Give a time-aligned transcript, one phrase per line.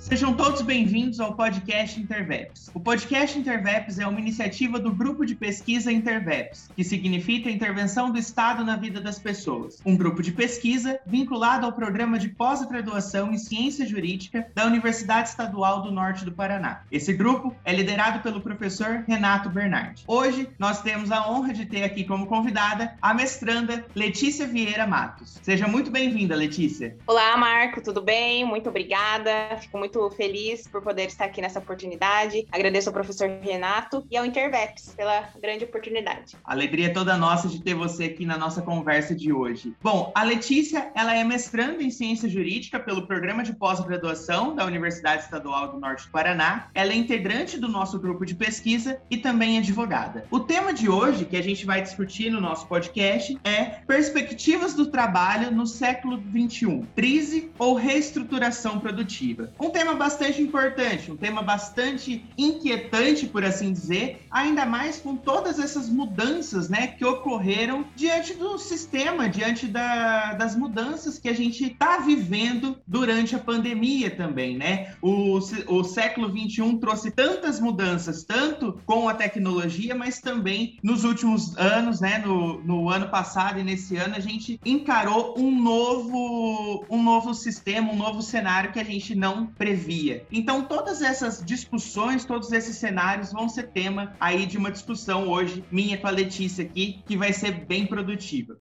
[0.00, 2.70] Sejam todos bem-vindos ao podcast Interveps.
[2.72, 8.18] O podcast Interveps é uma iniciativa do grupo de pesquisa Interveps, que significa intervenção do
[8.18, 9.78] Estado na vida das pessoas.
[9.84, 15.82] Um grupo de pesquisa vinculado ao programa de pós-graduação em ciência jurídica da Universidade Estadual
[15.82, 16.80] do Norte do Paraná.
[16.90, 20.02] Esse grupo é liderado pelo professor Renato Bernardi.
[20.08, 25.38] Hoje nós temos a honra de ter aqui como convidada a mestranda Letícia Vieira Matos.
[25.42, 26.96] Seja muito bem-vinda, Letícia.
[27.06, 28.46] Olá, Marco, tudo bem?
[28.46, 29.58] Muito obrigada.
[29.60, 32.46] Fico muito muito feliz por poder estar aqui nessa oportunidade.
[32.52, 36.36] Agradeço ao professor Renato e ao Interveps pela grande oportunidade.
[36.44, 39.74] Alegria é toda nossa de ter você aqui na nossa conversa de hoje.
[39.82, 45.24] Bom, a Letícia, ela é mestranda em ciência jurídica pelo programa de pós-graduação da Universidade
[45.24, 46.68] Estadual do Norte do Paraná.
[46.72, 50.24] Ela é integrante do nosso grupo de pesquisa e também advogada.
[50.30, 54.86] O tema de hoje que a gente vai discutir no nosso podcast é perspectivas do
[54.86, 59.52] trabalho no século 21, crise ou reestruturação produtiva.
[59.58, 65.58] Um tema bastante importante, um tema bastante inquietante, por assim dizer, ainda mais com todas
[65.58, 71.64] essas mudanças né, que ocorreram diante do sistema, diante da, das mudanças que a gente
[71.64, 74.54] está vivendo durante a pandemia também.
[74.54, 74.94] Né?
[75.00, 81.56] O, o século XXI trouxe tantas mudanças, tanto com a tecnologia, mas também nos últimos
[81.56, 87.02] anos, né, no, no ano passado e nesse ano, a gente encarou um novo, um
[87.02, 90.26] novo sistema, um novo cenário que a gente não previa.
[90.32, 95.64] Então, todas essas discussões, todos esses cenários vão ser tema aí de uma discussão hoje,
[95.70, 98.56] minha com a Letícia aqui, que vai ser bem produtiva.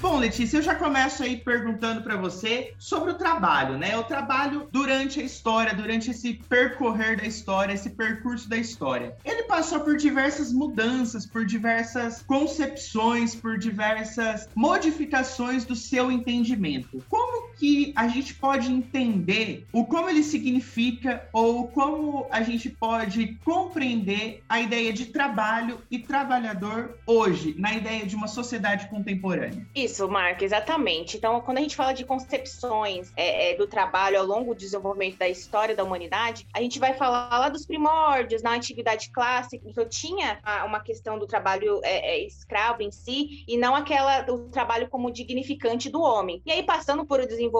[0.00, 3.96] Bom, Letícia, eu já começo aí perguntando para você sobre o trabalho, né?
[3.96, 9.14] O trabalho durante a história, durante esse percorrer da história, esse percurso da história.
[9.24, 17.00] Ele passou por diversas mudanças, por diversas concepções, por diversas modificações do seu entendimento.
[17.08, 23.38] Como que a gente pode entender o como ele significa ou como a gente pode
[23.44, 29.64] compreender a ideia de trabalho e trabalhador hoje, na ideia de uma sociedade contemporânea?
[29.76, 30.08] Isso.
[30.08, 31.16] Marco, exatamente.
[31.16, 35.18] Então, quando a gente fala de concepções é, é, do trabalho ao longo do desenvolvimento
[35.18, 39.88] da história da humanidade, a gente vai falar lá dos primórdios, na antiguidade clássica, eu
[39.88, 44.88] tinha uma questão do trabalho é, é, escravo em si, e não aquela do trabalho
[44.88, 46.42] como dignificante do homem.
[46.44, 47.51] E aí, passando por o desenvolvimento,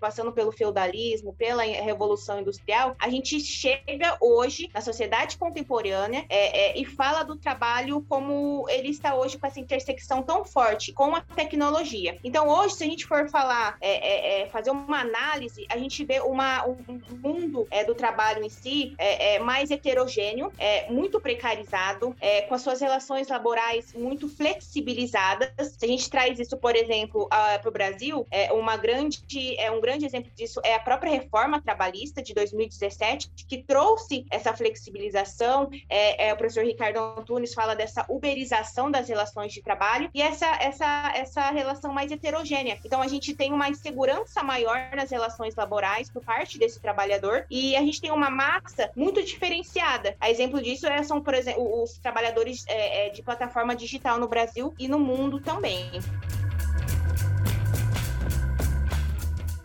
[0.00, 6.78] passando pelo feudalismo, pela revolução industrial, a gente chega hoje na sociedade contemporânea é, é,
[6.78, 11.20] e fala do trabalho como ele está hoje com essa intersecção tão forte com a
[11.20, 12.16] tecnologia.
[12.22, 16.04] Então, hoje, se a gente for falar, é, é, é, fazer uma análise, a gente
[16.04, 16.76] vê uma, um
[17.22, 18.94] mundo é, do trabalho em si
[19.42, 20.52] mais heterogêneo,
[20.88, 22.14] muito precarizado,
[22.48, 25.48] com as suas relações laborais muito flexibilizadas.
[25.78, 29.23] Se a gente traz isso, por exemplo, para o Brasil, é uma grande,
[29.58, 34.54] é um grande exemplo disso é a própria reforma trabalhista de 2017, que trouxe essa
[34.54, 35.70] flexibilização.
[35.88, 41.12] É, o professor Ricardo Antunes fala dessa uberização das relações de trabalho e essa, essa,
[41.14, 42.78] essa relação mais heterogênea.
[42.84, 47.76] Então a gente tem uma insegurança maior nas relações laborais por parte desse trabalhador e
[47.76, 50.16] a gente tem uma massa muito diferenciada.
[50.20, 54.28] A exemplo disso é, são, por exemplo, os trabalhadores é, é de plataforma digital no
[54.28, 55.90] Brasil e no mundo também.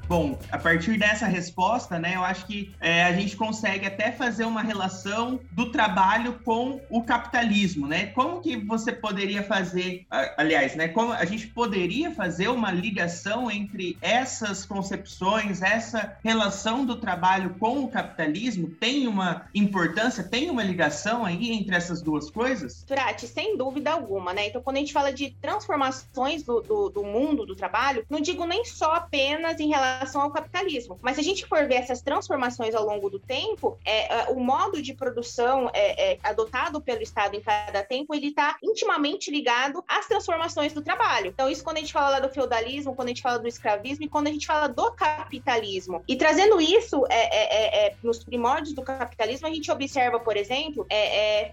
[0.10, 4.44] Bom, a partir dessa resposta, né, eu acho que é, a gente consegue até fazer
[4.44, 8.08] uma relação do trabalho com o capitalismo, né?
[8.08, 14.00] Como que você poderia fazer, aliás, né, como a gente poderia fazer uma ligação entre
[14.02, 18.68] essas concepções, essa relação do trabalho com o capitalismo?
[18.68, 22.82] Tem uma importância, tem uma ligação aí entre essas duas coisas?
[22.82, 24.48] Turati, sem dúvida alguma, né?
[24.48, 28.44] Então, quando a gente fala de transformações do, do, do mundo do trabalho, não digo
[28.48, 30.98] nem só apenas em relação relação ao capitalismo.
[31.02, 34.40] Mas se a gente for ver essas transformações ao longo do tempo, é, é, o
[34.40, 39.84] modo de produção é, é, adotado pelo Estado em cada tempo, ele está intimamente ligado
[39.88, 41.28] às transformações do trabalho.
[41.28, 44.06] Então, isso quando a gente fala lá do feudalismo, quando a gente fala do escravismo
[44.06, 46.04] e quando a gente fala do capitalismo.
[46.08, 50.88] E trazendo isso é, é, nos primórdios do capitalismo, a gente observa, por exemplo,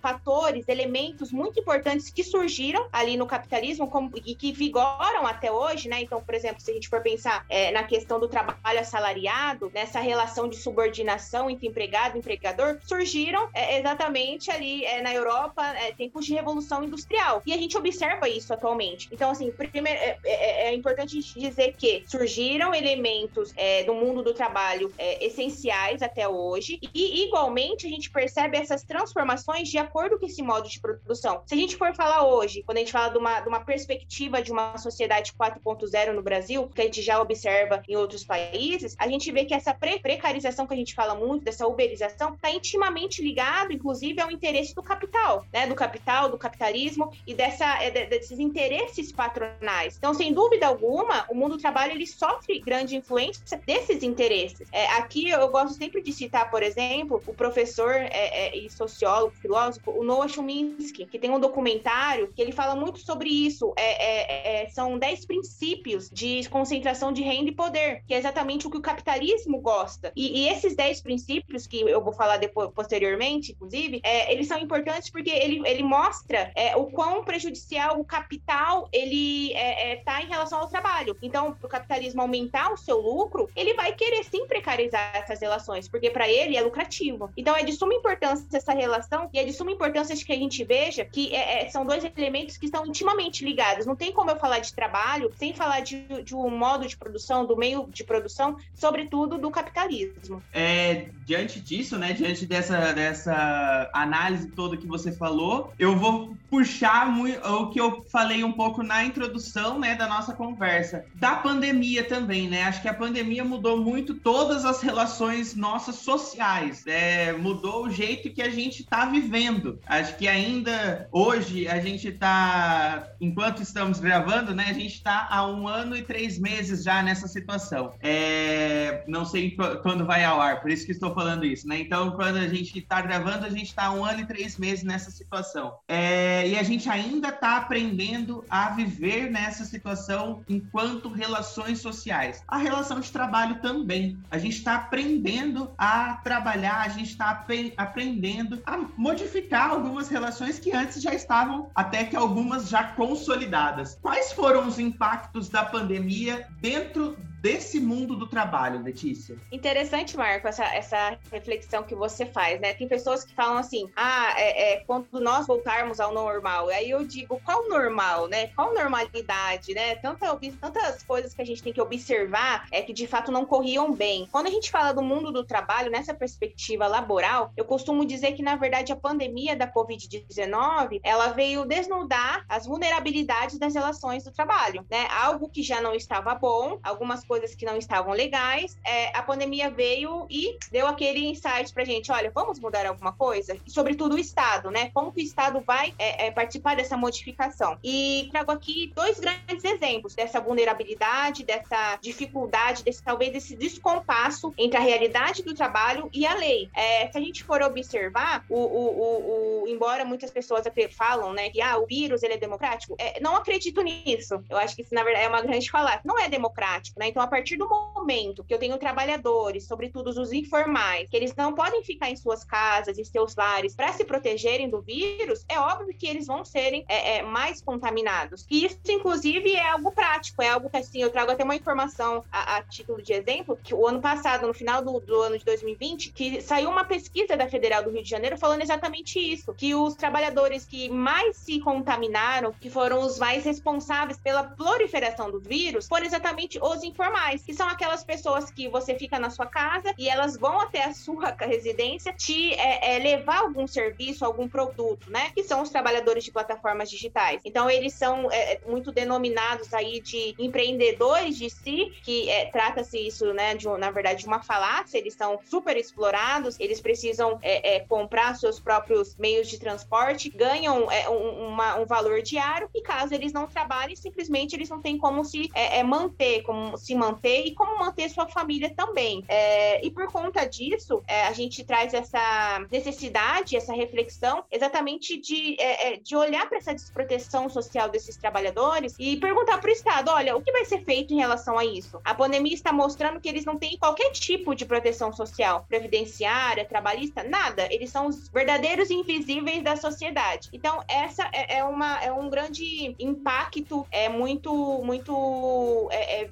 [0.01, 5.89] fatores, elementos muito importantes que surgiram ali no capitalismo como, e que vigoram até hoje,
[5.89, 6.01] né?
[6.03, 10.47] Então, por exemplo, se a gente for pensar na questão do trabalho assalariado, nessa relação
[10.47, 16.27] de subordinação entre empregado e empregador, surgiram é, exatamente ali é, na Europa, é, tempos
[16.27, 17.43] de revolução industrial.
[17.47, 19.09] E a gente observa isso atualmente.
[19.11, 23.55] Então, assim, primeiro, é, é, é, importante dizer que surgiram elementos
[23.87, 29.79] do mundo do trabalho essenciais até hoje, e igualmente a gente percebe essas transformações de
[29.79, 31.43] acordo com esse modo de produção.
[31.47, 34.43] Se a gente for falar hoje, quando a gente fala de uma, de uma perspectiva
[34.43, 39.09] de uma sociedade 4.0 no Brasil, que a gente já observa em outros países, a
[39.09, 43.23] gente vê que essa pre precarização que a gente fala muito, dessa uberização, está intimamente
[43.23, 45.67] ligado, inclusive, ao interesse do capital, né?
[45.67, 49.97] Do capital, do capitalismo e dessa, é, desses interesses patronais.
[49.97, 54.69] Então, sem dúvida alguma, o mundo do trabalho ele sofre grande influência desses interesses.
[54.73, 59.35] É, aqui eu gosto sempre de citar, por exemplo, o professor é, é, e sociólogo,
[59.37, 63.73] filósofo, o Noah que tem um documentário que ele fala muito sobre isso.
[63.77, 68.71] É, é, são 10 princípios de concentração de renda e poder, que é exatamente o
[68.71, 70.13] que o capitalismo gosta.
[70.17, 75.11] E, e esses 10 princípios, que eu vou falar depois, posteriormente, inclusive, eles são importantes
[75.11, 81.17] porque ele, ele mostra o quão prejudicial o capital ele está em relação ao trabalho.
[81.23, 85.89] Então, para o capitalismo aumentar o seu lucro, ele vai querer sim precarizar essas relações,
[85.89, 87.31] porque para ele é lucrativo.
[87.37, 90.65] Então, é de suma importância essa relação e é de suma importância que a gente
[90.65, 93.87] veja que é, é, são dois elementos que estão intimamente ligados.
[93.87, 97.45] Não tem como eu falar de trabalho sem falar de, de um modo de produção,
[97.45, 100.43] do meio de produção, sobretudo do capitalismo.
[100.53, 107.11] É, diante disso, né, diante dessa, dessa análise toda que você falou, eu vou puxar
[107.11, 112.05] muito, o que eu falei um pouco na introdução, né, da nossa conversa, da pandemia
[112.05, 112.63] também, né?
[112.63, 118.31] Acho que a pandemia mudou muito todas as relações nossas sociais, é, mudou o jeito
[118.31, 119.79] que a gente está vivendo.
[119.87, 125.47] Acho que ainda hoje a gente está, enquanto estamos gravando, né, a gente está há
[125.47, 127.86] um ano e três meses já nessa situação.
[128.01, 131.81] É, não sei quando vai ao ar, por isso que estou falando isso, né?
[131.81, 135.11] Então, quando a gente está gravando, a gente está um ano e três meses nessa
[135.11, 135.75] situação.
[135.89, 142.43] É, e a gente ainda está aprendendo a viver nessa situação enquanto relações sociais.
[142.47, 144.19] A relação de trabalho também.
[144.31, 147.45] A gente está aprendendo a trabalhar, a gente está
[147.77, 153.99] aprendendo a modificar algumas relações que antes já estavam, até que algumas já consolidadas.
[154.01, 157.17] Quais foram os impactos da pandemia dentro
[157.47, 159.37] desse mundo do trabalho, Letícia?
[159.53, 162.75] Interessante, Marco, essa, essa reflexão que você faz, né?
[162.75, 166.69] Tem pessoas que falam assim, ah, é, é quando nós voltarmos ao normal.
[166.71, 168.49] Aí eu digo, qual normal, né?
[168.49, 169.95] Qual normalidade, né?
[169.95, 173.93] Tanta, tantas coisas que a gente tem que observar é que de fato não corriam
[173.93, 174.29] bem.
[174.33, 178.43] Quando a gente fala do mundo do trabalho, nessa perspectiva laboral, eu costumo dizer que,
[178.43, 184.85] na verdade, a pandemia da Covid-19, ela veio desnudar as vulnerabilidades das relações do trabalho,
[184.91, 185.07] né?
[185.13, 189.23] Algo que já não estava bom, algumas coisas coisas que não estavam legais, é, a
[189.23, 193.57] pandemia veio e deu aquele insight pra gente, olha, vamos mudar alguma coisa?
[193.67, 194.91] E sobretudo o Estado, né?
[194.95, 197.79] Como que o Estado vai é, é, participar dessa modificação?
[197.85, 204.79] E trago aqui dois grandes exemplos dessa vulnerabilidade, dessa dificuldade, desse talvez desse descompasso entre
[204.79, 206.71] a realidade do trabalho e a lei.
[206.75, 210.65] É, se a gente for observar, o, o, o, o, embora muitas pessoas
[210.97, 214.43] falam, né, que ah, o vírus ele é democrático, é, não acredito nisso.
[214.49, 216.01] Eu acho que isso, na verdade, é uma grande falar.
[216.05, 217.09] Não é democrático, né?
[217.09, 221.53] Então, a partir do momento que eu tenho trabalhadores, sobretudo os informais, que eles não
[221.53, 225.95] podem ficar em suas casas, em seus lares, para se protegerem do vírus, é óbvio
[225.97, 228.47] que eles vão serem é, é, mais contaminados.
[228.49, 232.25] E isso, inclusive, é algo prático, é algo que, assim, eu trago até uma informação
[232.31, 235.45] a, a título de exemplo, que o ano passado, no final do, do ano de
[235.45, 239.75] 2020, que saiu uma pesquisa da Federal do Rio de Janeiro falando exatamente isso, que
[239.75, 245.89] os trabalhadores que mais se contaminaram, que foram os mais responsáveis pela proliferação do vírus,
[245.89, 249.95] foram exatamente os informais informais, que são aquelas pessoas que você fica na sua casa
[249.97, 255.11] e elas vão até a sua residência te é, é, levar algum serviço, algum produto,
[255.11, 255.31] né?
[255.35, 257.41] Que são os trabalhadores de plataformas digitais.
[257.45, 262.99] Então, eles são é, é muito denominados aí de empreendedores de si, que é, trata-se
[262.99, 267.81] isso, né, de, na verdade, de uma falácia, eles são super explorados, eles precisam é,
[267.81, 273.33] comprar seus próprios meios de transporte, ganham um, uma, um valor diário e caso eles
[273.33, 275.51] não trabalhem, simplesmente eles não têm como se
[275.85, 279.25] manter, como se manter e como manter sua família também.
[279.29, 285.57] É, e por conta disso, é, a gente traz essa necessidade, essa reflexão, exatamente de,
[285.61, 290.11] é, é de olhar para essa desproteção social desses trabalhadores e perguntar para o Estado:
[290.11, 292.01] olha, o que vai ser feito em relação a isso?
[292.05, 297.23] A pandemia está mostrando que eles não têm qualquer tipo de proteção social, previdenciária, trabalhista,
[297.23, 297.69] nada.
[297.71, 300.49] Eles são os verdadeiros invisíveis da sociedade.
[300.53, 304.53] Então, essa é, é uma, é um grande impacto, é muito,
[304.85, 306.25] muito é,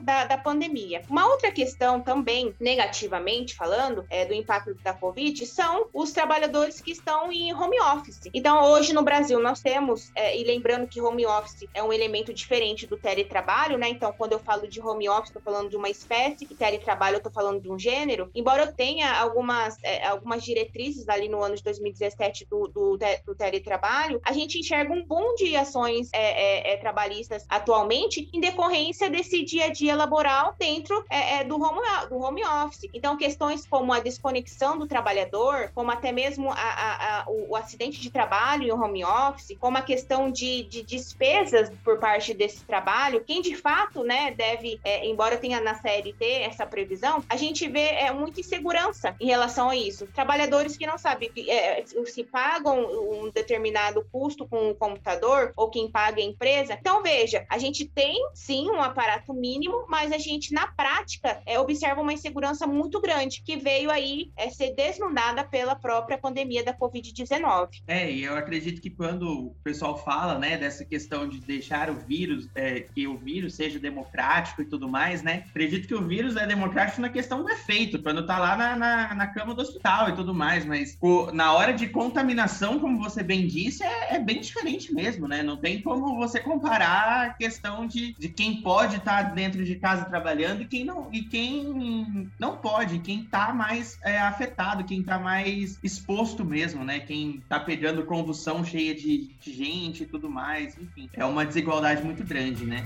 [0.00, 1.02] da, da pandemia.
[1.08, 6.92] Uma outra questão também, negativamente falando, é, do impacto da Covid, são os trabalhadores que
[6.92, 8.20] estão em home office.
[8.32, 12.32] Então, hoje no Brasil, nós temos, é, e lembrando que home office é um elemento
[12.32, 13.88] diferente do teletrabalho, né?
[13.88, 17.18] Então, quando eu falo de home office, estou falando de uma espécie, e teletrabalho, eu
[17.18, 18.30] estou falando de um gênero.
[18.34, 23.34] Embora eu tenha algumas, é, algumas diretrizes ali no ano de 2017 do, do, do,
[23.34, 29.10] teletrabalho, a gente enxerga um boom de ações é, é, é, trabalhistas atualmente em decorrência
[29.10, 32.88] desse dia a dia dia laboral dentro é, é, do, home, do home office.
[32.94, 37.56] Então, questões como a desconexão do trabalhador, como até mesmo a, a, a, o, o,
[37.56, 42.64] acidente de trabalho em home office, como a questão de, de despesas por parte desse
[42.64, 47.68] trabalho, quem de fato né, deve, é, embora tenha na CLT essa previsão, a gente
[47.68, 50.06] vê é, muita insegurança em relação a isso.
[50.06, 52.78] Trabalhadores que não sabem é, se pagam
[53.24, 56.74] um determinado custo com o computador ou quem paga a empresa.
[56.80, 61.58] Então, veja, a gente tem sim um aparato mínimo, mas a gente, na prática, é,
[61.58, 66.74] observa uma insegurança muito grande que veio aí é, ser desnudada pela própria pandemia da
[66.74, 67.68] Covid-19.
[67.86, 71.94] É, e eu acredito que quando o pessoal fala, né, dessa questão de deixar o
[71.94, 76.36] vírus, é, que o vírus seja democrático e tudo mais, né, acredito que o vírus
[76.36, 80.10] é democrático na questão do efeito, quando tá lá na, na, na cama do hospital
[80.10, 84.18] e tudo mais, mas o, na hora de contaminação, como você bem disse, é, é
[84.18, 88.96] bem diferente mesmo, né, não tem como você comparar a questão de, de quem pode
[88.96, 93.52] estar tá dentro de casa trabalhando e quem não, e quem não pode, quem está
[93.52, 97.00] mais é, afetado, quem está mais exposto mesmo, né?
[97.00, 101.08] Quem está pegando convulsão cheia de, de gente e tudo mais, enfim.
[101.12, 102.82] É uma desigualdade muito grande, né?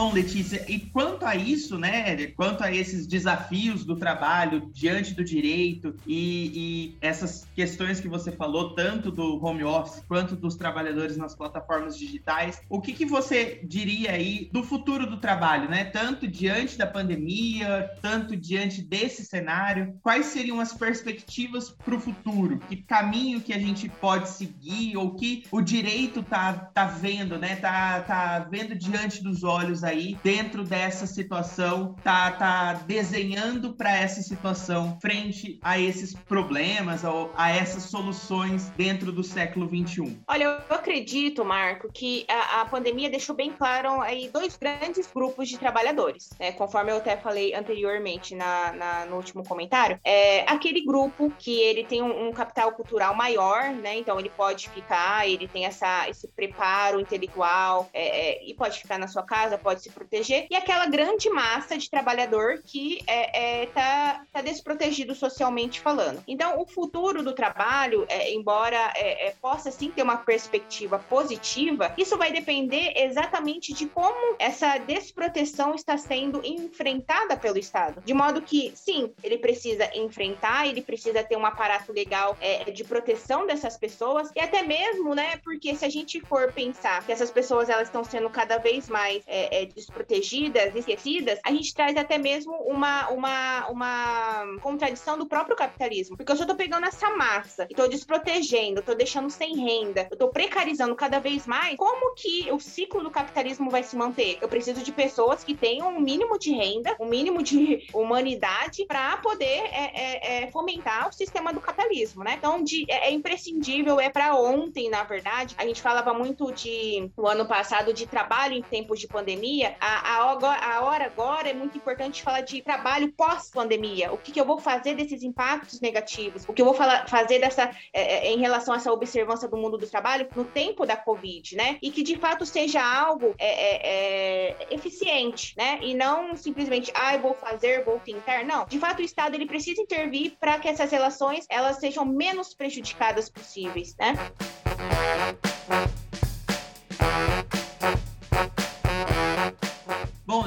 [0.00, 2.28] Bom, Letícia, e quanto a isso, né?
[2.28, 8.32] Quanto a esses desafios do trabalho diante do direito e, e, essas questões que você
[8.32, 13.60] falou, tanto do home office quanto dos trabalhadores nas plataformas digitais, o que, que você
[13.62, 15.84] diria aí do futuro do trabalho, né?
[15.84, 22.58] Tanto diante da pandemia, tanto diante desse cenário, quais seriam as perspectivas para o futuro?
[22.70, 27.56] Que caminho que a gente pode seguir ou que o direito tá, tá vendo, né?
[27.56, 29.89] Tá, tá vendo diante dos olhos aí
[30.22, 37.50] dentro dessa situação, tá, tá desenhando para essa situação frente a esses problemas ou a
[37.50, 40.20] essas soluções dentro do século 21?
[40.26, 45.48] Olha, eu acredito, Marco, que a, a pandemia deixou bem claro aí dois grandes grupos
[45.48, 46.52] de trabalhadores, né?
[46.52, 51.84] Conforme eu até falei anteriormente na, na no último comentário, é aquele grupo que ele
[51.84, 53.96] tem um, um capital cultural maior, né?
[53.96, 58.98] Então ele pode ficar, ele tem essa, esse preparo intelectual é, é, e pode ficar
[58.98, 63.66] na sua casa, pode se proteger, e aquela grande massa de trabalhador que é, é,
[63.66, 66.22] tá, tá desprotegido socialmente falando.
[66.28, 71.92] Então, o futuro do trabalho, é, embora é, é, possa sim ter uma perspectiva positiva,
[71.96, 78.02] isso vai depender exatamente de como essa desproteção está sendo enfrentada pelo Estado.
[78.04, 82.84] De modo que, sim, ele precisa enfrentar, ele precisa ter um aparato legal é, de
[82.84, 87.30] proteção dessas pessoas, e até mesmo, né, porque se a gente for pensar que essas
[87.30, 92.18] pessoas elas estão sendo cada vez mais é, é, desprotegidas, esquecidas, a gente traz até
[92.18, 96.16] mesmo uma, uma, uma contradição do próprio capitalismo.
[96.16, 100.16] Porque eu só tô pegando essa massa e tô desprotegendo, tô deixando sem renda, eu
[100.16, 104.38] tô precarizando cada vez mais, como que o ciclo do capitalismo vai se manter?
[104.40, 109.16] Eu preciso de pessoas que tenham um mínimo de renda, um mínimo de humanidade para
[109.18, 112.34] poder é, é, é, fomentar o sistema do capitalismo, né?
[112.38, 115.54] Então, de, é, é imprescindível, é para ontem, na verdade.
[115.58, 119.76] A gente falava muito de, no ano passado, de trabalho em tempos de pandemia pandemia,
[119.80, 124.12] a, a, a hora agora é muito importante falar de trabalho pós-pandemia.
[124.12, 126.44] O que, que, eu vou fazer desses impactos negativos?
[126.48, 129.56] O que eu vou falar, fazer dessa é, é, em relação a essa observância do
[129.56, 131.78] mundo do trabalho no tempo da Covid, né?
[131.82, 135.78] E que de fato seja algo é, é, é eficiente, né?
[135.82, 138.44] E não simplesmente, ah, eu vou fazer, vou tentar.
[138.44, 138.66] Não.
[138.66, 143.28] De fato, o Estado ele precisa intervir para que essas relações elas sejam menos prejudicadas
[143.28, 144.14] possíveis, né?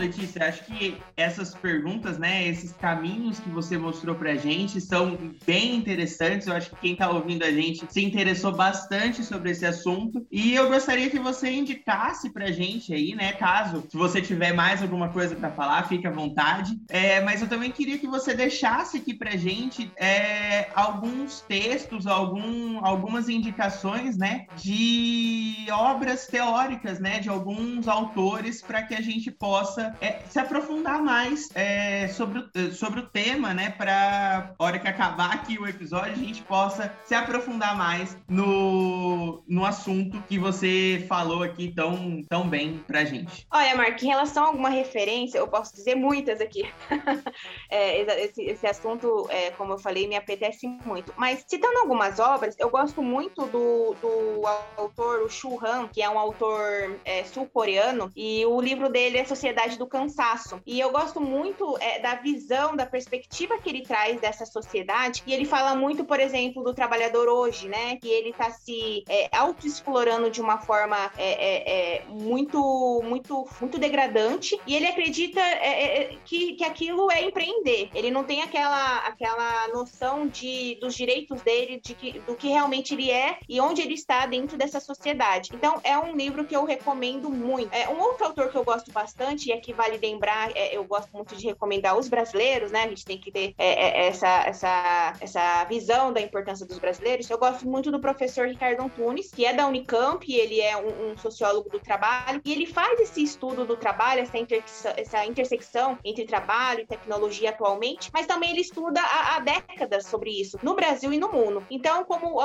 [0.03, 5.75] Letícia, acho que essas perguntas, né, esses caminhos que você mostrou pra gente são bem
[5.75, 6.47] interessantes.
[6.47, 10.25] Eu acho que quem tá ouvindo a gente se interessou bastante sobre esse assunto.
[10.31, 14.81] E eu gostaria que você indicasse pra gente aí, né, caso se você tiver mais
[14.81, 16.77] alguma coisa para falar, fique à vontade.
[16.89, 22.83] É, mas eu também queria que você deixasse aqui pra gente é, alguns textos, algum,
[22.85, 29.92] algumas indicações, né, de obras teóricas, né, de alguns autores para que a gente possa
[30.01, 33.71] é, se aprofundar mais é, sobre, o, sobre o tema, né?
[33.71, 39.65] Para hora que acabar aqui o episódio, a gente possa se aprofundar mais no, no
[39.65, 43.47] assunto que você falou aqui tão, tão bem pra gente.
[43.51, 46.69] Olha, Mark, em relação a alguma referência, eu posso dizer muitas aqui.
[47.69, 51.13] é, esse, esse assunto, é, como eu falei, me apetece muito.
[51.17, 54.41] Mas citando algumas obras, eu gosto muito do, do
[54.77, 59.25] autor, o Shu Han, que é um autor é, sul-coreano, e o livro dele é
[59.25, 60.61] Sociedade Sociedade do cansaço.
[60.65, 65.21] E eu gosto muito é, da visão, da perspectiva que ele traz dessa sociedade.
[65.27, 67.97] E ele fala muito, por exemplo, do trabalhador hoje, né?
[67.97, 73.77] Que ele está se é, autoexplorando de uma forma é, é, é, muito, muito, muito
[73.77, 74.57] degradante.
[74.65, 77.89] E ele acredita é, que, que aquilo é empreender.
[77.93, 82.93] Ele não tem aquela, aquela noção de, dos direitos dele, de que, do que realmente
[82.93, 85.49] ele é e onde ele está dentro dessa sociedade.
[85.53, 87.73] Então, é um livro que eu recomendo muito.
[87.73, 91.11] É, um outro autor que eu gosto bastante, e aqui vale lembrar, é, eu gosto
[91.13, 92.83] muito de recomendar os brasileiros, né?
[92.83, 97.29] A gente tem que ter é, é, essa, essa, essa visão da importância dos brasileiros.
[97.29, 101.17] Eu gosto muito do professor Ricardo Antunes, que é da Unicamp, ele é um, um
[101.17, 106.25] sociólogo do trabalho, e ele faz esse estudo do trabalho, essa, intersecção, essa intersecção entre
[106.25, 111.11] trabalho e tecnologia atualmente, mas também ele estuda há, há décadas sobre isso, no Brasil
[111.11, 111.63] e no mundo.
[111.69, 112.37] Então, como,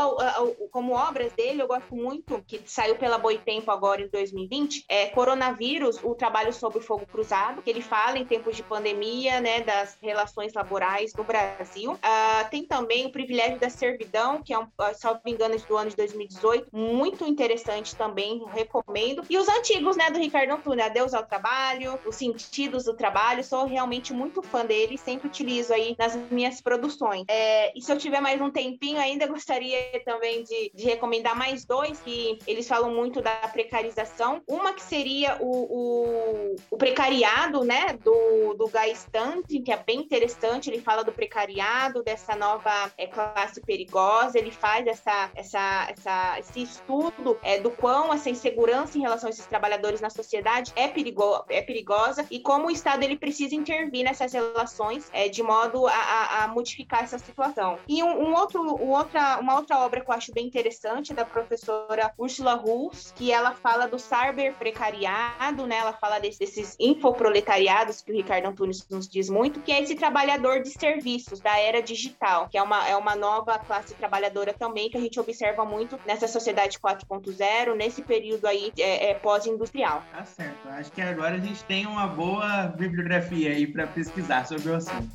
[0.70, 5.99] como obras dele, eu gosto muito, que saiu pela Boitempo agora em 2020, é Coronavírus,
[6.02, 9.98] o trabalho sobre o fogo cruzado, que ele fala em tempos de pandemia, né, das
[10.00, 11.92] relações laborais no Brasil.
[11.94, 15.90] Uh, tem também o privilégio da servidão, que é, um, ah, salvo engano, do ano
[15.90, 19.25] de 2018, muito interessante também, recomendo.
[19.28, 23.66] E os antigos, né, do Ricardo Antunes, Adeus ao Trabalho, Os Sentidos do Trabalho, sou
[23.66, 27.25] realmente muito fã dele, sempre utilizo aí nas minhas produções.
[27.28, 31.64] É, e se eu tiver mais um tempinho ainda, gostaria também de, de recomendar mais
[31.64, 34.40] dois, que eles falam muito da precarização.
[34.46, 40.00] Uma que seria o, o, o precariado, né, do, do Guy Stanton, que é bem
[40.00, 46.38] interessante, ele fala do precariado, dessa nova é, classe perigosa, ele faz essa, essa, essa,
[46.40, 50.88] esse estudo é, do quão essa insegurança em relação a esses trabalhadores na sociedade é,
[50.88, 55.86] perigo, é perigosa e como o Estado ele precisa intervir nessas relações é, de modo
[55.86, 57.78] a, a, a, modificar essa situação.
[57.86, 61.14] E um, um outro, um outra, uma outra obra que eu acho bem interessante é
[61.14, 65.76] da professora Ursula Hulls, que ela fala do cyber precariado, né?
[65.76, 69.95] Ela fala desse, desses infoproletariados que o Ricardo Antunes nos diz muito, que é esse
[69.95, 74.90] trabalhador de serviços da era digital, que é uma, é uma nova classe trabalhadora também
[74.90, 80.02] que a gente observa muito nessa sociedade 4.0, nesse período aí é, é pós-industrial.
[80.12, 80.68] Tá certo.
[80.68, 85.09] Acho que agora a gente tem uma boa bibliografia aí para pesquisar sobre o assunto.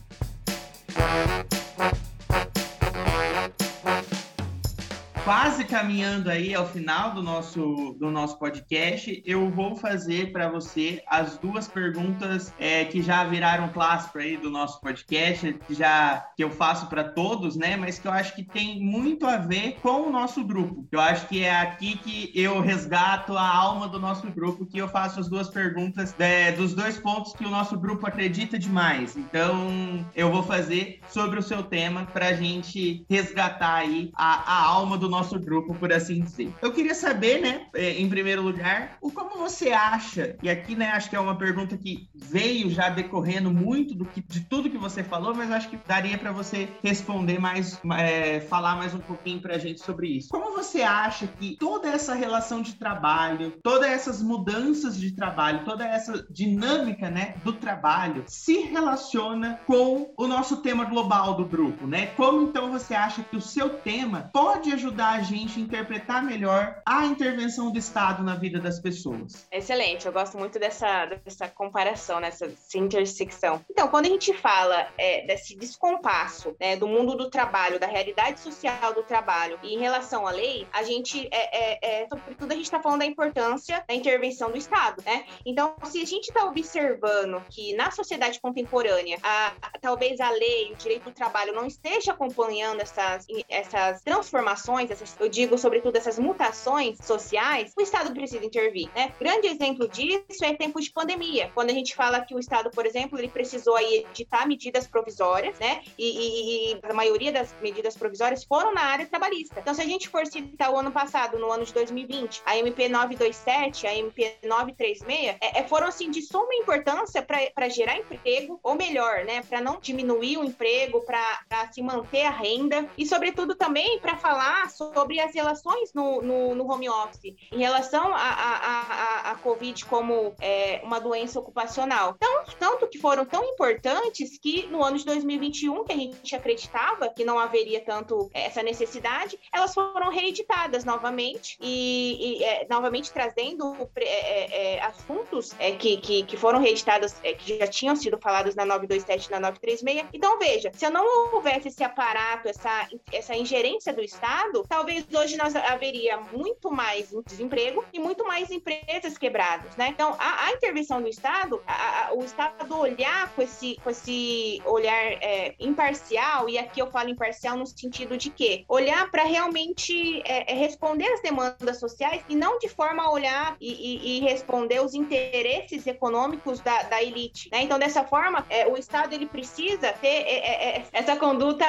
[5.24, 11.02] Quase caminhando aí ao final do nosso, do nosso podcast, eu vou fazer para você
[11.08, 16.44] as duas perguntas é, que já viraram clássico aí do nosso podcast, que já que
[16.44, 17.78] eu faço para todos, né?
[17.78, 20.86] Mas que eu acho que tem muito a ver com o nosso grupo.
[20.92, 24.90] Eu acho que é aqui que eu resgato a alma do nosso grupo, que eu
[24.90, 29.16] faço as duas perguntas é, dos dois pontos que o nosso grupo acredita demais.
[29.16, 34.66] Então, eu vou fazer sobre o seu tema para a gente resgatar aí a, a
[34.66, 36.52] alma do nosso grupo, por assim dizer.
[36.62, 40.92] Eu queria saber, né, é, em primeiro lugar, o como você acha, e aqui, né,
[40.92, 44.78] acho que é uma pergunta que veio já decorrendo muito do que, de tudo que
[44.78, 49.40] você falou, mas acho que daria para você responder mais, é, falar mais um pouquinho
[49.40, 50.30] para a gente sobre isso.
[50.30, 55.86] Como você acha que toda essa relação de trabalho, todas essas mudanças de trabalho, toda
[55.86, 62.08] essa dinâmica, né, do trabalho se relaciona com o nosso tema global do grupo, né?
[62.08, 66.24] Como então você acha que o seu tema pode ajudar ajudar a gente a interpretar
[66.24, 69.46] melhor a intervenção do Estado na vida das pessoas.
[69.52, 73.64] Excelente, eu gosto muito dessa, dessa comparação, nessa intersecção.
[73.70, 78.40] Então, quando a gente fala é, desse descompasso né, do mundo do trabalho, da realidade
[78.40, 82.56] social do trabalho e em relação à lei, a gente, é, é, é sobretudo, a
[82.56, 85.26] gente está falando da importância da intervenção do Estado, né?
[85.46, 90.72] Então, se a gente está observando que na sociedade contemporânea, a, a, talvez a lei,
[90.72, 96.18] o direito do trabalho não esteja acompanhando essas, essas transformações, essas, eu digo sobretudo essas
[96.18, 99.12] mutações sociais, o Estado precisa intervir, né?
[99.20, 102.86] Grande exemplo disso é tempo de pandemia, quando a gente fala que o Estado, por
[102.86, 105.82] exemplo, ele precisou aí editar medidas provisórias, né?
[105.98, 109.60] E, e, e a maioria das medidas provisórias foram na área trabalhista.
[109.60, 112.88] Então, se a gente for citar o ano passado, no ano de 2020, a MP
[112.88, 118.76] 927, a MP 936, é, é, foram assim de suma importância para gerar emprego, ou
[118.76, 119.42] melhor, né?
[119.44, 124.70] Para não diminuir o emprego, para se manter a renda e, sobretudo, também para falar
[124.70, 124.83] sobre
[125.24, 131.40] as relações no, no, no home office, em relação à Covid como é, uma doença
[131.40, 132.16] ocupacional.
[132.16, 137.10] Então, tanto que foram tão importantes que no ano de 2021, que a gente acreditava
[137.10, 143.76] que não haveria tanto essa necessidade, elas foram reeditadas novamente e, e é, novamente trazendo
[143.96, 148.56] é, é, é assuntos é, que, que, que, foram reeditados, que já tinham sido falados
[148.56, 150.08] na 927 e na 936.
[150.14, 155.38] Então, veja, se eu não houvesse esse aparato, essa, essa ingerência do Estado, talvez hoje
[155.38, 159.90] nós haveria muito mais desemprego e muito mais empresas quebradas, né?
[159.90, 164.60] Então, a, a intervenção do Estado, a, a, o Estado olhar com esse, com esse
[164.66, 170.24] olhar é, imparcial, e aqui eu falo imparcial no sentido de que olhar para realmente
[170.26, 174.20] é, é, responder às demandas sociais e não de forma a olhar e, e, e
[174.22, 177.62] responder os interesses econômicos da, da elite, né?
[177.62, 181.66] Então, dessa forma, é, o Estado ele precisa ter é, é, essa conduta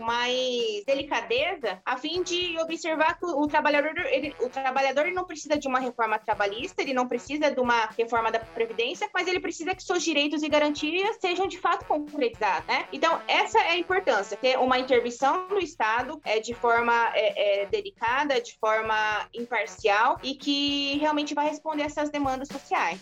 [0.00, 5.68] mais delicadeza a fim de observar que o trabalhador, ele, o trabalhador não precisa de
[5.68, 9.82] uma reforma trabalhista, ele não precisa de uma reforma da Previdência, mas ele precisa que
[9.82, 12.86] seus direitos e garantias sejam de fato concretizados, né?
[12.92, 17.66] Então, essa é a importância, ter uma intervenção no Estado é, de forma é, é,
[17.66, 22.98] delicada, de forma imparcial e que realmente vai responder essas demandas sociais.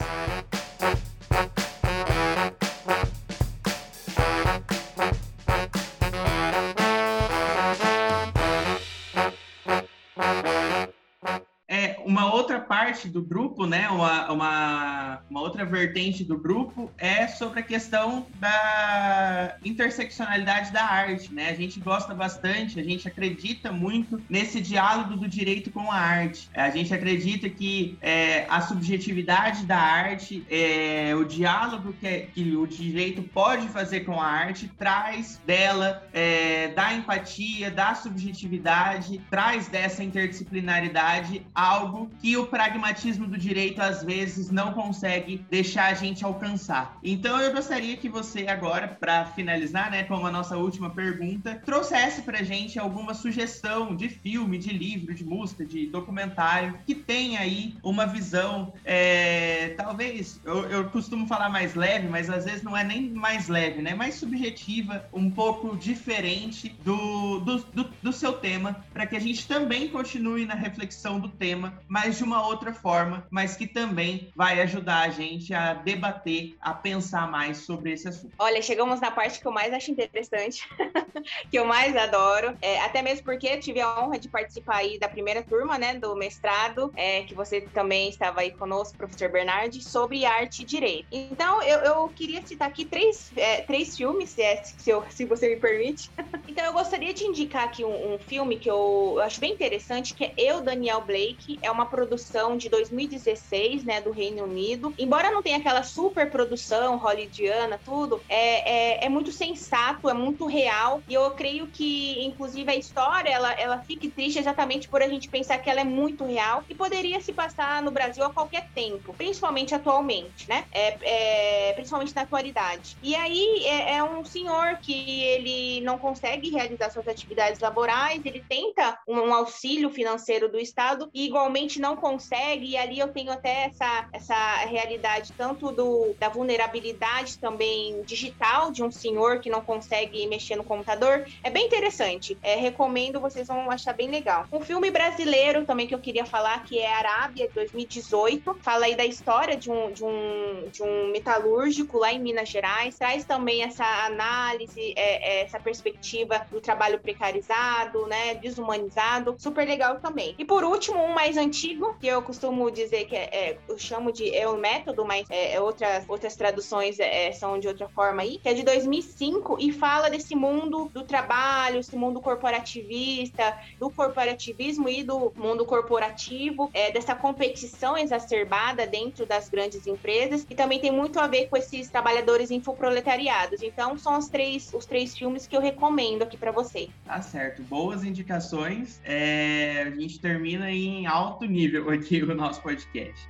[12.93, 18.27] Parte do grupo, né, uma, uma, uma, outra vertente do grupo é sobre a questão
[18.39, 21.49] da interseccionalidade da arte, né?
[21.49, 26.51] A gente gosta bastante, a gente acredita muito nesse diálogo do direito com a arte.
[26.53, 32.55] A gente acredita que é, a subjetividade da arte, é, o diálogo que, é, que,
[32.55, 39.67] o direito pode fazer com a arte, traz dela, é, da empatia, da subjetividade, traz
[39.69, 42.82] dessa interdisciplinaridade algo que o pragmatismo
[43.29, 46.99] do direito às vezes não consegue deixar a gente alcançar.
[47.03, 52.23] Então eu gostaria que você agora, para finalizar, né, como a nossa última pergunta, trouxesse
[52.23, 57.77] para gente alguma sugestão de filme, de livro, de música, de documentário que tenha aí
[57.83, 62.85] uma visão, é, talvez eu, eu costumo falar mais leve, mas às vezes não é
[62.85, 68.85] nem mais leve, né, mais subjetiva, um pouco diferente do, do, do, do seu tema,
[68.93, 73.27] para que a gente também continue na reflexão do tema, mas de uma outra forma,
[73.31, 78.35] mas que também vai ajudar a gente a debater, a pensar mais sobre esse assunto.
[78.39, 80.67] Olha, chegamos na parte que eu mais acho interessante,
[81.51, 85.09] que eu mais adoro, é, até mesmo porque tive a honra de participar aí da
[85.09, 90.25] primeira turma, né, do mestrado, é, que você também estava aí conosco, professor Bernardi, sobre
[90.25, 91.07] arte e direito.
[91.11, 95.49] Então, eu, eu queria citar aqui três, é, três filmes, se, é, eu, se você
[95.49, 96.11] me permite.
[96.49, 100.15] então, eu gostaria de indicar aqui um, um filme que eu, eu acho bem interessante,
[100.15, 104.95] que é Eu, Daniel Blake, é uma produção de 2016, né, do Reino Unido.
[104.99, 110.47] Embora não tenha aquela super produção hollywoodiana, tudo, é, é, é, muito sensato, é muito
[110.47, 111.03] real.
[111.09, 115.29] E eu creio que, inclusive, a história, ela, ela fique triste exatamente por a gente
[115.29, 119.13] pensar que ela é muito real e poderia se passar no Brasil a qualquer tempo,
[119.15, 120.65] principalmente atualmente, né?
[120.73, 122.97] É, é principalmente na atualidade.
[123.03, 128.45] E aí, é, é um senhor que ele não consegue realizar suas atividades laborais, ele
[128.49, 133.33] tenta um, um auxílio financeiro do Estado e, igualmente, não consegue, e ali eu tenho
[133.33, 139.61] até essa, essa realidade tanto do, da vulnerabilidade também digital de um senhor que não
[139.61, 141.27] consegue mexer no computador.
[141.43, 142.37] É bem interessante.
[142.43, 144.47] É, recomendo, vocês vão achar bem legal.
[144.53, 148.59] Um filme brasileiro também que eu queria falar, que é Arábia, 2018.
[148.61, 152.97] Fala aí da história de um, de um, de um metalúrgico lá em Minas Gerais.
[152.97, 159.35] Traz também essa análise, é, é, essa perspectiva do trabalho precarizado, né, desumanizado.
[159.39, 160.35] Super legal também.
[160.39, 164.11] E por último, um mais antigo, que eu costumo dizer que é, é eu chamo
[164.11, 167.89] de é o método, mas é, é, outras, outras traduções é, é são de outra
[167.91, 173.55] forma aí, que é de 2005 e fala desse mundo do trabalho, esse mundo corporativista,
[173.79, 180.81] do corporativismo e do mundo corporativo, dessa competição exacerbada dentro das grandes empresas e também
[180.81, 183.63] tem muito a ver com esses trabalhadores infoproletariados.
[183.63, 186.89] Então são os três, os três filmes que eu recomendo aqui para você.
[187.05, 189.01] Tá certo, boas indicações.
[189.05, 193.29] A gente termina em alto nível aqui o nosso podcast.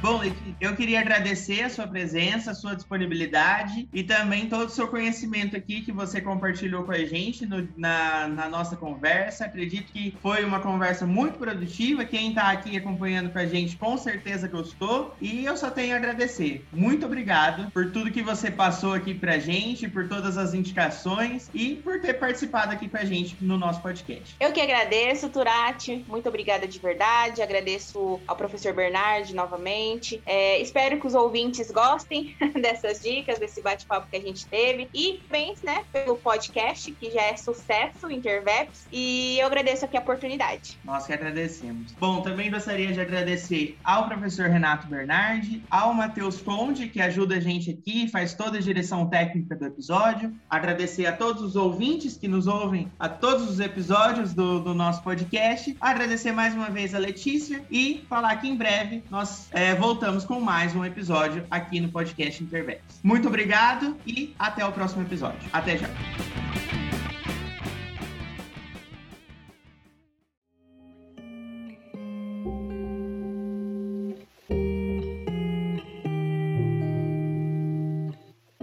[0.00, 0.24] Bom,
[0.60, 5.56] eu queria agradecer a sua presença, a sua disponibilidade e também todo o seu conhecimento
[5.56, 9.44] aqui que você compartilhou com a gente no, na, na, nossa conversa.
[9.44, 12.04] Acredito que foi uma conversa muito produtiva.
[12.04, 15.96] Quem está aqui acompanhando com a gente com certeza gostou e eu só tenho a
[15.96, 16.64] agradecer.
[16.72, 21.50] Muito obrigado por tudo que você passou aqui para a gente, por todas as indicações
[21.54, 24.36] e por ter participado aqui com a gente no nosso podcast.
[24.38, 26.04] Eu que agradeço, Turati.
[26.08, 27.40] Muito obrigada de verdade.
[27.40, 30.22] Agradeço ao professor Bernard novamente bastante.
[30.58, 34.88] Espero que os ouvintes gostem dessas dicas, desse bate-papo que a gente teve.
[34.94, 38.86] E bens, né, pelo podcast, que já é sucesso, Interveps.
[38.92, 40.78] E eu agradeço aqui a oportunidade.
[40.84, 41.92] Nós que agradecemos.
[41.92, 47.40] Bom, também gostaria de agradecer ao professor Renato Bernardi, ao Matheus Conde, que ajuda a
[47.40, 50.34] gente aqui, faz toda a direção técnica do episódio.
[50.48, 55.02] Agradecer a todos os ouvintes que nos ouvem a todos os episódios do, do nosso
[55.02, 55.76] podcast.
[55.80, 60.39] Agradecer mais uma vez a Letícia e falar que em breve nós é, voltamos com
[60.40, 62.80] mais um episódio aqui no podcast Intervex.
[63.02, 65.48] Muito obrigado e até o próximo episódio.
[65.52, 65.88] Até já.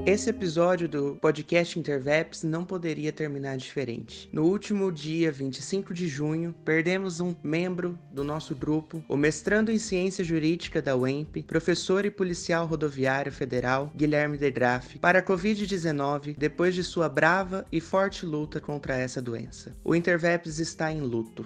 [0.07, 4.29] Esse episódio do podcast Interveps não poderia terminar diferente.
[4.31, 9.77] No último dia 25 de junho, perdemos um membro do nosso grupo, o mestrando em
[9.77, 16.37] Ciência Jurídica da UEMP, professor e policial rodoviário federal Guilherme de Graff, para a Covid-19
[16.37, 19.75] depois de sua brava e forte luta contra essa doença.
[19.83, 21.45] O Interveps está em luto.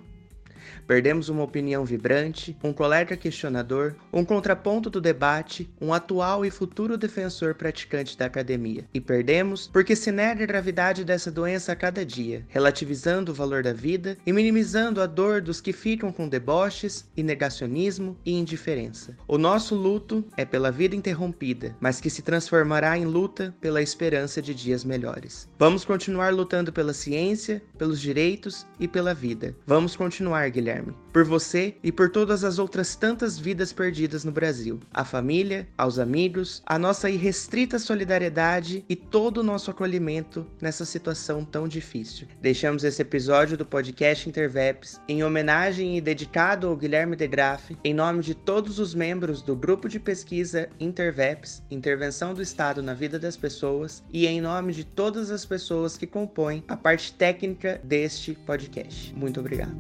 [0.88, 6.98] Perdemos uma opinião vibrante, um colega questionador, um contraponto do debate, um atual e futuro
[6.98, 8.86] defensor praticante da academia.
[8.94, 13.64] E perdemos porque se nega a gravidade dessa doença a cada dia, relativizando o valor
[13.64, 19.16] da vida e minimizando a dor dos que ficam com deboches e negacionismo e indiferença.
[19.28, 24.42] O nosso luto é pela vida interrompida, mas que se transformará em luta pela esperança
[24.42, 25.50] de dias melhores.
[25.58, 29.56] Vamos continuar lutando pela ciência, pelos direitos e pela vida.
[29.66, 34.80] Vamos continuar, Guilherme, por você e por todas as outras tantas vidas perdidas no Brasil.
[34.94, 41.44] A família, aos amigos, a nossa irrestrita solidariedade e todo o nosso acolhimento nessa situação
[41.44, 42.28] tão difícil.
[42.42, 47.94] Deixamos esse episódio do podcast Interveps em homenagem e dedicado ao Guilherme de Graff, em
[47.94, 53.18] nome de todos os membros do grupo de pesquisa Interveps, Intervenção do Estado na Vida
[53.18, 58.34] das Pessoas, e em nome de todas as pessoas que compõem a parte técnica deste
[58.34, 59.14] podcast.
[59.16, 59.76] Muito obrigado.